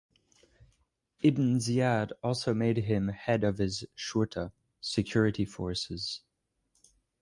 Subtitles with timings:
[1.21, 6.21] Ibn Ziyad also made him head of his "shurta" (security forces).